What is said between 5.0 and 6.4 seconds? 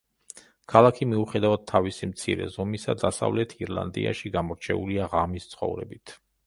ღამის ცხოვრებით.